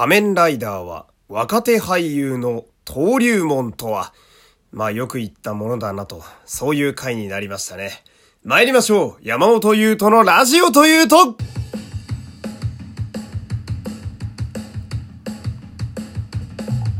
[0.00, 4.14] 仮面ライダーは若手俳優の登竜門とは、
[4.72, 8.02] まあよく言ったものだなと、そういう回になりましたね。
[8.42, 9.22] 参りましょう。
[9.22, 11.36] 山本優斗のラジオというと。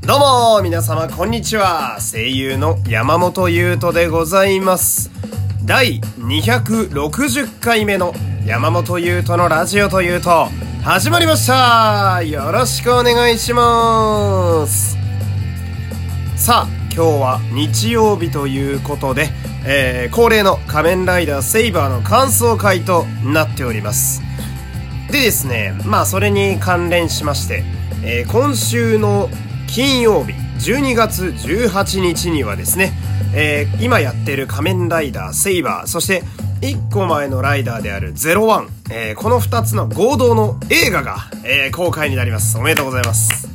[0.06, 1.96] どうも皆様こんにちは。
[2.00, 5.10] 声優の山本優斗でございます。
[5.64, 8.12] 第260回目の
[8.44, 10.48] 山本優斗のラジオというと
[10.82, 12.22] 始まりました。
[12.22, 14.96] よろしくお願いします。
[16.36, 19.28] さあ今日は日曜日ということで、
[19.66, 24.22] えー、恒例の仮面ライダーセイバーの感想会となっております。
[25.12, 27.62] でですねまあそれに関連しまして、
[28.02, 29.28] えー、今週の
[29.66, 32.94] 金曜日12月18日にはですね、
[33.34, 36.22] えー、今やってる仮面ライダーセイバーそして
[36.60, 42.58] 1個前のライダーである01、えー、この2つの合同の映画が、えー、公開になります。
[42.58, 43.48] おめでとうございます。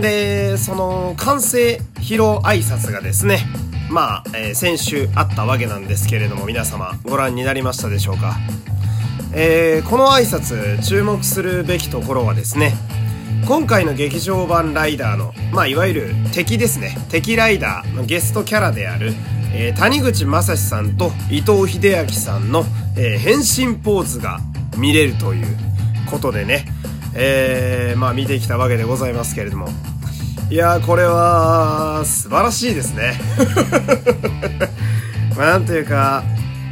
[0.00, 3.46] で、その完成披露挨拶がですね、
[3.88, 8.36] まあ、えー、先週あったわけなんですけれども、皆様ご覧になりましたでしょうか。
[9.32, 12.74] えー、この挨拶注目するべきところはですね、
[13.46, 16.98] 今回の劇場版ライダーの、まあ、いわゆる敵ですね。
[17.10, 19.14] 敵ライダーのゲストキャラである、
[19.58, 24.38] えー、谷口正史さんと伊藤英明さんの、えー、変身ポーズが
[24.76, 25.46] 見れるという
[26.10, 26.66] ことでね、
[27.14, 29.68] えー、まあ見てきたわけでございますけれども。
[30.48, 33.18] いやこれは素晴らしいですね。
[35.36, 36.22] まあなんというか、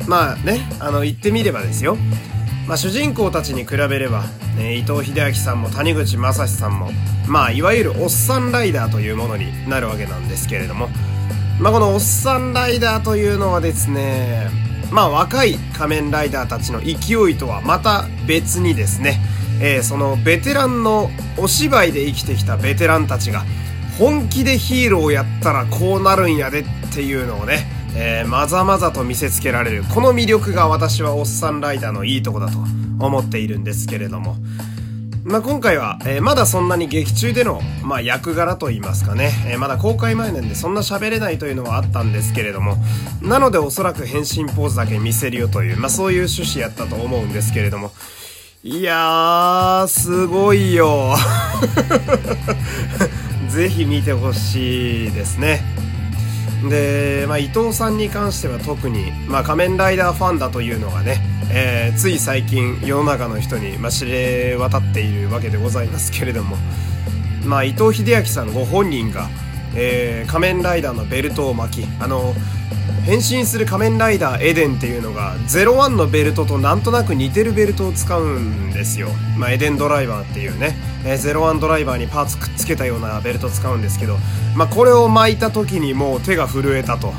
[0.06, 1.96] まあね、あの言ってみればですよ。
[2.68, 4.24] まあ主人公たちに比べれば、
[4.58, 6.92] ね、伊藤英明さんも谷口正史さんも、
[7.26, 10.90] まあいわゆるおっさんライダーというものになるわけなんですけれども、
[11.60, 14.48] まあ、このおっさんライダーというのはですね、
[14.90, 19.20] まあ若い仮面ライダーたちの勢いとはまた別にですね、
[19.60, 23.44] えー、そのベテランのお芝居で生きてきたベテランたちが
[23.98, 27.66] 本気でヒーローやったらこうなるんやでっていうのをね、
[27.96, 32.58] えー、まざまざと見せつけられるこの魅力が私はおっさんライダーのいいとこだと
[32.98, 34.36] 思っているんですけれども
[35.24, 42.76] まあ、今回は、えー、まだそんなに劇中での、まあ、役柄といいますかね、えー、まだ公開前なんでそんな喋れないというのはあったんですけれども、
[43.22, 47.92] なのでおそらく変身ポーズだけ見せるよという、まあ、そういう趣旨やったと思うんですけれども、
[48.62, 51.16] いやー、すごいよ。
[53.48, 55.62] ぜひ見てほしいですね。
[56.68, 61.20] で、まあ、伊藤さんに関しては特に、まあ、仮面ライダーファンだというのがね、
[61.52, 66.56] えー、つい最近世の中の人に、まあ、知れ渡っているわけでございますけれども、
[67.44, 69.28] まあ、伊藤英明さんご本人が、
[69.76, 72.34] えー、仮面ライダーのベルトを巻きあの
[73.04, 84.16] 変身する仮面ライダーエデンっていうのが01のベルトとなんとなく似てるベルトを使うんですよ、まあ、エデンドライバーっていうね、えー、01ドライバーにパーツくっつけたようなベルトを使うんですけど、
[84.56, 87.12] まあ、これを巻いた時にもう手が震えたと。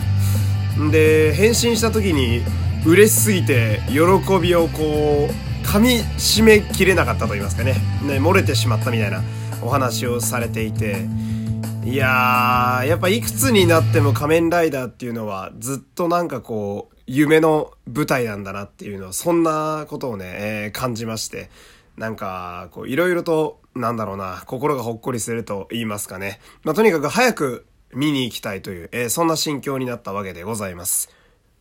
[0.92, 2.42] で変身した時に
[2.86, 4.02] 嬉しすぎて喜
[4.42, 7.74] びをこう噛み締めきれなかったと言いますかね。
[8.04, 9.22] ね漏れてしまったみたいな
[9.62, 11.06] お話をされていて。
[11.86, 21.52] いやーやっぱいくつになっても仮面ライダーっていうのはずっとなんかこう夢の舞台なんだなっていうのはそんなことをね、えー、感じまして
[21.96, 31.10] なんかこういろいろとなんだろうな心がほっこりすると言いますかねまあとにかく早く見に行きたいという、えー、そんな心境になったわけでございます。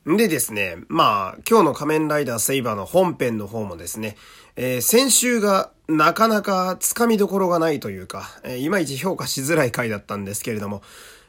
[0.06, 4.16] でですね、まあ、今日の仮面ライダーセイバーの本編の方もですね、
[4.54, 10.82] えー、先週がなかなかつかみどころがないというか、えー、いまいち評価しづらい回だったんですけれども、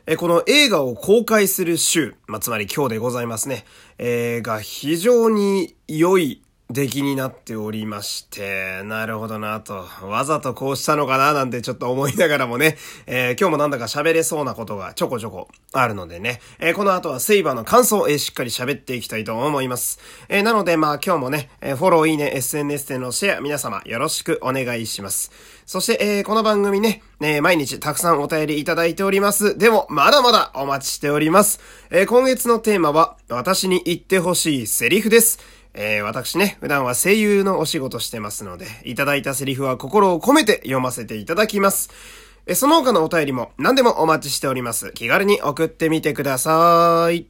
[0.08, 3.64] えー、この映画を公開する週、まあ、つまり今日でございますね、
[3.98, 20.00] えー、が非常に良い出来になっておりまして、なるほどなと、わざとこうしたのかななんてちょっと思いながらもね、えー、今日もなんだか喋れそうなことがちょこちょこあるのでね、えー、この後はセイバーの感想を、えー、しっかり喋っていきたいと思います。
[20.28, 25.32] えー、なのでまあ今日もね、え、フォロー、いいね、SNS でのシェア、皆様よろしくお願いします。
[25.68, 29.56] そして、え、この番組ね、え、毎日たくさんお便りいただいております。
[29.56, 31.60] でも、まだまだお待ちしております。
[31.92, 35.56] え、今月のテーマは、私に言ってほしいセリフです。
[35.78, 41.90] えー、私ね、普段は声優のお仕事してますので、いただいたセリフは心を込めて読ませていただきます。
[42.46, 44.94] えその他のお便りも何でもお待ちしております。
[44.94, 47.28] 気軽に送ってみてください。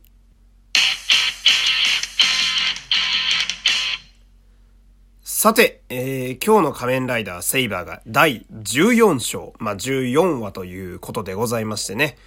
[5.24, 12.18] さて、えー、今日の仮面ライダーセイバーが第14章、まあ、14話ということでございましてね。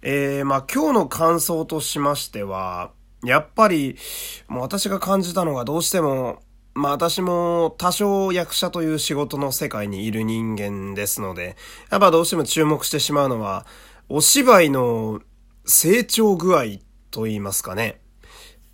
[0.00, 2.92] えー、まあ、今日の感想としましては、
[3.24, 3.96] やっぱり、
[4.48, 6.42] もう私が感じたのがどうしても、
[6.74, 11.56] まあ私も多少役者という仕事の世界にいる人間ですので、
[11.90, 13.66] やっぱどうしても注目してしまうのは、
[14.08, 15.20] お芝居の
[15.64, 16.64] 成長具合
[17.10, 18.00] と言いますかね。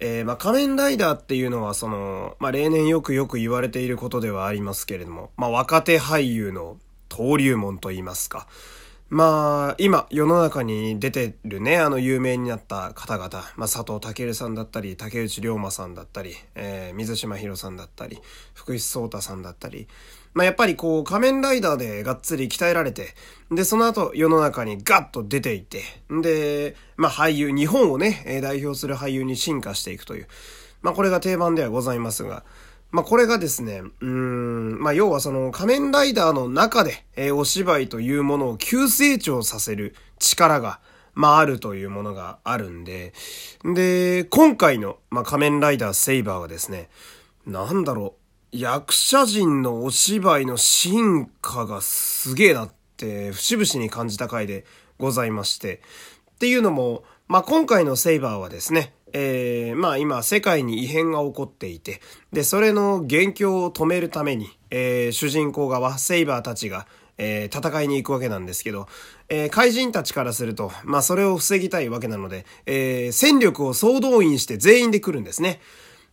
[0.00, 6.78] えー、まあ仮面ライダーっていうのはその、まあ例年よくよく言われていることではありますけれども、まあ若手俳優の
[7.10, 8.46] 登竜門と言いますか。
[9.10, 18.20] まあ、今、世の中に出てるね、あの、有名になった方々、まあ、佐藤健さんだったり、竹内涼真さんだったり、えー、水島博さんだったり、
[18.52, 19.88] 福士蒼太さんだったり、
[20.34, 23.14] まあ、やっぱりこう、仮面ライダーでがっつり鍛えられて、
[23.50, 30.28] で、その後、世の中にガッと出ていって、で、まあ、俳優、日本をね、代表する俳優に進化していくという、
[30.82, 32.44] まあ、これが定番ではございますが、
[32.90, 40.81] まあ、これがですね、うん、まあ、要はその仮面ライダーの中で、えー、お芝居というものを急成長させる力が、
[41.14, 43.12] まあ、あるというものがあるんで、
[43.62, 46.88] で、今回の、まあ、仮面ライダーセイバーはですね、
[47.46, 48.14] なんだろ
[48.52, 54.64] う、役者陣のお芝居の進化がすげえなって、節々に感じた回で
[54.99, 55.82] ございまして、
[56.37, 62.00] っていうのも、まあ、今回のセイバーはですね、えー、まあ今世界に異変が起こっていて、
[62.32, 66.87] で、それの元凶を止めるために、えー、主人公側、セイバーたちが、
[67.19, 68.87] えー、戦いに行くわけなんですけど、
[69.28, 75.60] えー、怪人たちからすると、まあそれを防ぎたいわけなので、えー、戦力を総動員して全員で来るんですね。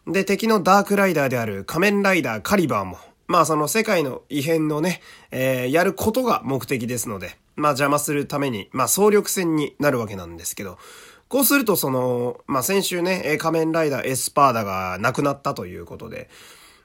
[0.07, 2.97] で、敵のダークライダーである仮面ライダーカリバーも、
[3.27, 5.01] まあその世界の異変のね、
[5.31, 10.77] えー、やることが目的ですので、まあ邪魔するために、まあ総力戦になるわけなんですけど、
[11.35, 16.29] こうするとその、まあ、先週ね、仮面ライダーエスパーダが亡くなったということで、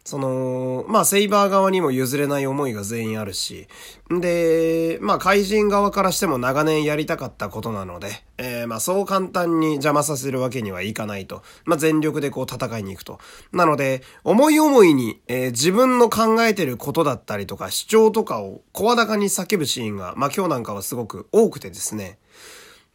[0.03, 3.69] その、まあ、セイバー側にも譲れない思いが全員あるし、
[4.11, 11.45] で、まあ、怪人側からしても長年やりたかったことなので、えー、まあ、そう簡単に邪魔させるわけにはいかないと。
[11.65, 13.21] まあ、全力でこう戦いに行くと。
[13.53, 22.19] なので、思い思いに、えー、自分の考えてることだったりとか主張とかを声高に叫ぶシーンが、まあ、今日なんかはすごく多くてですね。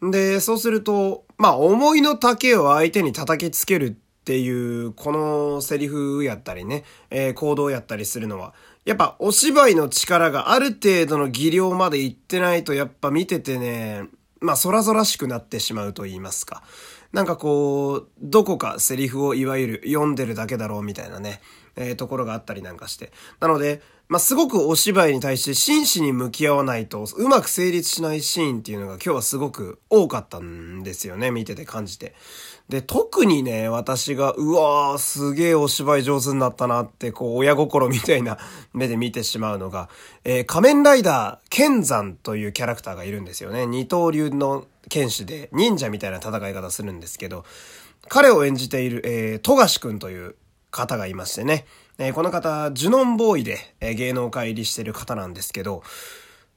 [0.01, 3.91] で、そうすると、まあ、思いの丈を相手に叩きつけるっ
[4.25, 8.53] ていう、このセリフやったりね、えー、行動やったりするのは、
[8.85, 14.03] やっぱお芝居の力がある程度の技量までいってないと、やっぱ見ててね、
[14.39, 16.63] まあ、空々しくなってしまうと言いますか。
[17.11, 21.41] なんかこう、どこかセリフをいわゆる読んでるだけだろうみたいなね、
[21.75, 23.11] えー、ところがあったりなんかして。
[23.39, 31.31] なので、まあ、すごくお芝居に対して真摯に向き合わないとうまく成立しないシーンっていうのが今日はすごく多かったんですよね。
[31.31, 32.13] 見てて感じて。
[32.69, 38.39] で、特にね、私が、うわー、すげえお芝居上手になったなって、こう、親心みたいな
[38.73, 39.89] 目で見てしまうのが、
[40.23, 43.67] えー、仮面ライダー、剣山というキャラクターがいるんですよね。
[43.67, 47.45] 二刀流の剣士で、忍者みたいな戦い方するんですけど、
[48.07, 50.35] 彼を演じている、えー、富樫くんという
[50.75, 51.65] 方がいましてね。
[51.97, 55.81] えー、この方、ジュノンボーイで、えー、芸能界入りしてる方なんですけど、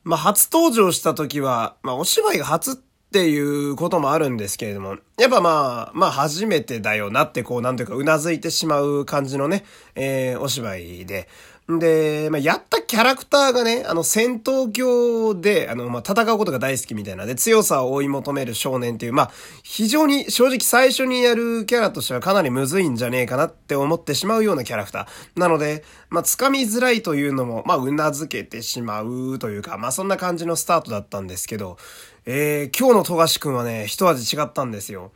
[0.02, 9.64] まあ、初登場した時は、まあ、お芝居が初っていうこともあるんですけれども、やっぱまあ、まあ初めてだよなってこうなんというかうなずいてしまう感じのね、
[9.96, 11.28] えー、お芝居で、
[11.68, 19.30] で、まあ、やったキャラクターがね、あの、戦闘狂で、あの、まあ、戦うことが大好きみたいな、で、強さを追い求める少年っていう、まあ、
[19.62, 25.38] 非常に正直最初にやるキャラとしてはかなりむずいんじゃねえかなって思ってしまうようなキャラクター。
[25.38, 31.76] なので、まあ、掴みづらいというのも、まあ、うなずけてしまうというか、まあ、そんな感じのスタートだったんですけど、
[32.24, 35.07] えー、今日の富樫くんはね、一味違ったんですよ。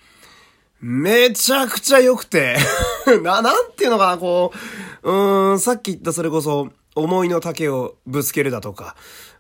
[0.82, 2.56] めちゃくちゃ良くて
[3.22, 4.52] な、なんていうのかな、こ
[5.04, 8.96] う、うーん、さっき言ったそれこそ、思いの丈をぶつけるだとか、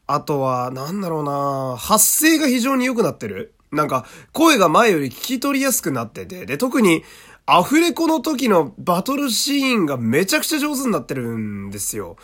[0.06, 3.54] あとは、なんだろうな、発声が非常に良くなってる。
[3.72, 7.02] なんか、声が前より聞き取りやすくなってて、で、特に、
[7.44, 12.16] アフレコの時のバトルシーンがめちゃくちゃ上手になってるんですよ。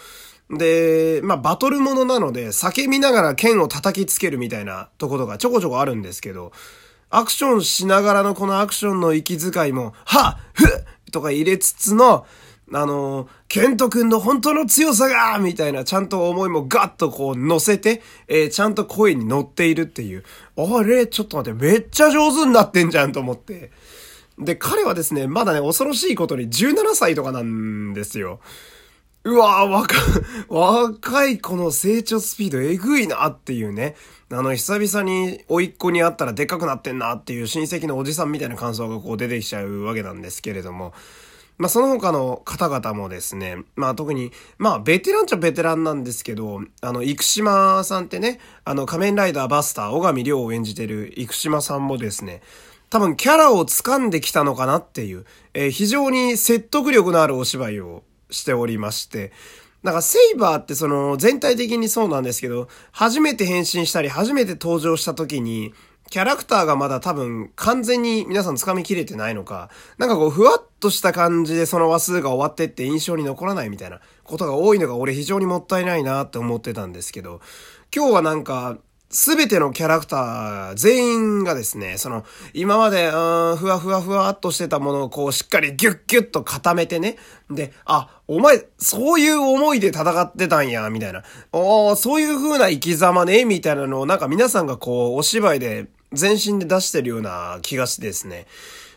[0.48, 6.52] で、まあ、バトルものなので、叫びながら剣を叩きつけるみたいなところがちょこちょこあるんですけど、
[7.10, 10.68] アクションしながらのこのアクションの息遣いも、はふっ
[11.10, 12.26] とか入れつつの、
[12.72, 20.24] あの、ケント君の本当の強さがみたいな、ちゃんと思いもガッとこう乗せて、えー、ちゃんと声に乗っているっていう。
[20.56, 23.70] あれちょっと待って、めっちゃ上手になってんじゃんと思って。
[24.38, 28.40] で、彼はですね、まだね、恐ろしいことに17歳とかなんですよ。
[29.28, 29.94] うわぁ、若、
[30.48, 33.94] 若い子の成長スピードえぐいなっていうね。
[34.30, 40.94] あの、久々に甥っ子に会ったらでっかくなってんなっていう親戚のおじさんみたいな感想がこう出てきちゃうわけなんですけれども。
[41.58, 52.40] まあ、その他の方々もですね、まあ、特に、まあ、ベテランっちゃベテランなんですけど、あの、生島さんってね、あの、仮面ライダーバスター、小上亮を演じてる生島さんもですね、
[52.90, 59.32] 多分キャラを掴んできたのかなっていう、えー、非常に説得力のあるお芝居をしておりまして、
[59.82, 65.72] なんかセイバーってその全体的にそうなんですけど、初めて変身したり初めて登場した時に、
[66.10, 77.40] キャラクターがまだ多分完全に皆さん掴みきれてないのか、なんかこうふわっとした感じでその話数が終わってって印象に残らないみたいなことが多いのが俺非常にもったいないなって思ってたんですけど、
[77.94, 78.78] 今日はなんか
[79.10, 83.12] すべてのキャラクター全員がですね、その、今まで、うん、
[83.56, 87.16] ふわふわふわっとしてたものをこう、しっかりギュッギュッと固めてね。
[87.50, 91.22] で、あ、お前、そういう思いで戦ってたんや、みたいな。
[91.52, 98.46] おそういう風な生き様ね、みたいなのをなんか皆さんがこう、お芝居で全身で出してるような気がしてですね。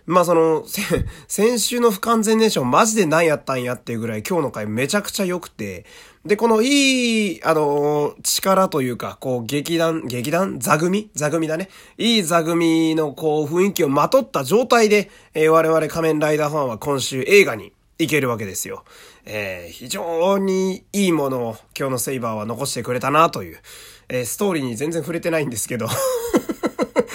[0.06, 0.66] まあその、
[1.30, 5.86] 先週の不完全燃焼マジで何やったんやっていうぐらい今日の回めちゃくちゃ良くて、
[6.26, 10.60] で、このいい、あの力というか、こう、劇団、劇団？
[10.60, 11.10] 座組？
[11.16, 11.70] 座組だね。
[11.98, 18.84] いい座組のこう、雰囲気をまとった状態で、えー、我々仮面ライダーファンは今週映画に行けるわけですよ。
[19.26, 23.60] えー、非常にいいものを今日のセイバーは残してくれたなという、
[24.10, 25.88] えー、ストーリーに全然触れてないんですけど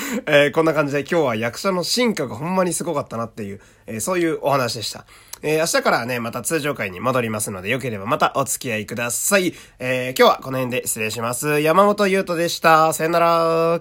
[0.26, 5.04] えー、こんな感じで今日は役者の進化がほんまにすごかったなっていう、えー、そういうお話でした。
[5.42, 9.54] えー、明日からね、また通常回に戻りますので、よければまたお付き合いください。
[9.78, 11.60] え、今日はこの辺で失礼します。
[11.60, 12.92] 山本優斗でした。
[12.92, 13.80] さよなら。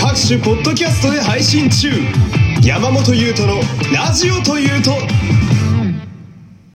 [0.00, 1.88] 各種ポッドキャストで配信中
[2.62, 3.60] 山本優斗の
[3.94, 4.92] ラジオというと